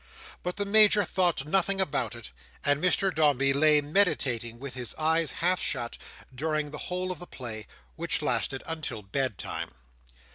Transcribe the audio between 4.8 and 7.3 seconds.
eyes half shut, during the whole of the